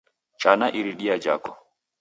[0.41, 1.57] Chana iridia jhako